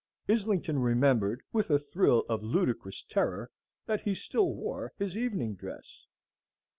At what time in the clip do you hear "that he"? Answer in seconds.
3.85-4.15